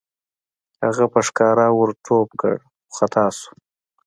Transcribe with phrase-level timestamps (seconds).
[0.83, 3.51] هغه په ښکار ور ټوپ کړ خو خطا شو.